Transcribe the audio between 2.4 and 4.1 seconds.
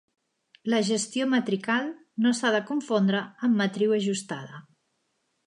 de confondre amb "matriu